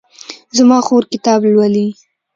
زما 0.57 0.77
خور 0.87 1.03
کتاب 1.13 1.41
لولي 1.51 1.87